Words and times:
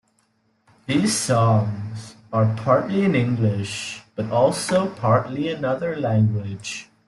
These 0.87 1.15
songs 1.15 2.15
are 2.33 2.55
partly 2.57 3.03
in 3.03 3.13
English, 3.13 4.01
but 4.15 4.31
also 4.31 4.89
partly 4.95 5.47
another 5.49 5.95
language. 5.95 6.89